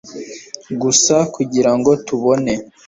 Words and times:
gusa 0.81 1.15
kugirango 1.35 1.91
tubone 2.05 2.53